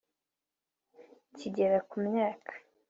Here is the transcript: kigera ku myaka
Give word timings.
kigera 1.37 1.77
ku 1.89 1.95
myaka 2.05 2.53